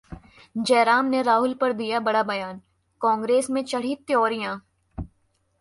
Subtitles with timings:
[0.57, 2.61] जयराम ने राहुल पर दिया बड़ा बयान,
[3.01, 4.57] कांग्रेस में चढ़ीं त्यौरियां